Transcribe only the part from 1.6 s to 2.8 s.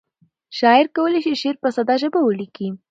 په ساده ژبه ولیکي.